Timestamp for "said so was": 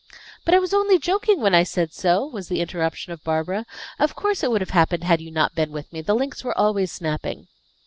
1.61-2.47